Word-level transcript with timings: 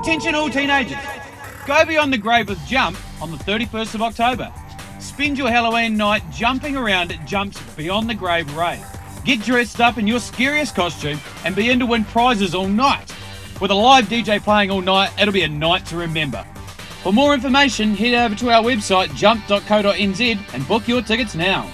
Attention 0.00 0.34
all 0.34 0.48
teenagers. 0.48 0.96
Go 1.66 1.84
beyond 1.84 2.10
the 2.10 2.16
grave 2.16 2.48
with 2.48 2.58
Jump 2.66 2.96
on 3.20 3.30
the 3.30 3.36
31st 3.36 3.94
of 3.94 4.00
October. 4.00 4.50
Spend 4.98 5.36
your 5.36 5.50
Halloween 5.50 5.94
night 5.94 6.22
jumping 6.32 6.74
around 6.74 7.12
at 7.12 7.26
Jump's 7.26 7.60
Beyond 7.74 8.08
the 8.08 8.14
Grave 8.14 8.56
rave. 8.56 8.82
Get 9.26 9.42
dressed 9.42 9.78
up 9.78 9.98
in 9.98 10.06
your 10.06 10.18
scariest 10.18 10.74
costume 10.74 11.20
and 11.44 11.54
be 11.54 11.68
in 11.68 11.78
to 11.80 11.84
win 11.84 12.06
prizes 12.06 12.54
all 12.54 12.66
night. 12.66 13.14
With 13.60 13.70
a 13.72 13.74
live 13.74 14.06
DJ 14.06 14.42
playing 14.42 14.70
all 14.70 14.80
night, 14.80 15.12
it'll 15.20 15.34
be 15.34 15.42
a 15.42 15.48
night 15.48 15.84
to 15.86 15.98
remember. 15.98 16.46
For 17.02 17.12
more 17.12 17.34
information, 17.34 17.94
head 17.94 18.14
over 18.14 18.34
to 18.36 18.50
our 18.52 18.62
website 18.62 19.14
jump.co.nz 19.14 20.54
and 20.54 20.66
book 20.66 20.88
your 20.88 21.02
tickets 21.02 21.34
now. 21.34 21.70